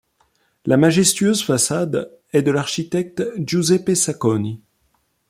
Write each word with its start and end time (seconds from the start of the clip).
La 0.65 0.77
majestueuse 0.77 1.43
façade 1.43 2.11
est 2.33 2.41
de 2.41 2.49
l’architecte 2.49 3.21
Giuseppe 3.37 3.93
Sacconi. 3.95 4.59